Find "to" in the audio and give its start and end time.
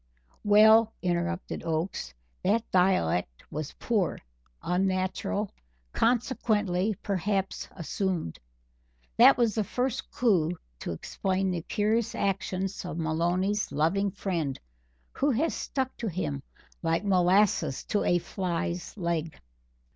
10.79-10.91, 15.97-16.07, 17.83-18.03